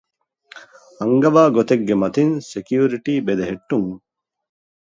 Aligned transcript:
އަންގަވާގޮތެއްގެމަތީން 0.99 2.33
ސެކިއުރިޓީ 2.49 3.13
ބެލެހެއްޓުން 3.25 3.91